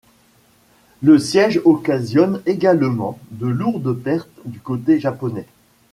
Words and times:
Le 1.03 1.19
siège 1.19 1.61
occasionne 1.63 2.41
également 2.47 3.19
de 3.29 3.45
lourdes 3.45 3.93
pertes 3.93 4.31
du 4.45 4.59
côté 4.59 4.99
japonais. 4.99 5.45